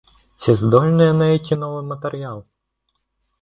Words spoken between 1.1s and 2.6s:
на які новы матэрыял?